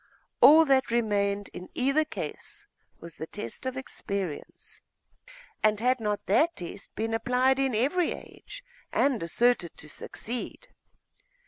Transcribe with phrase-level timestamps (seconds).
[0.41, 2.65] All that remained in either case
[2.99, 4.81] was the test of experience....
[5.61, 10.69] And had not that test been applied in every age, and asserted to succeed?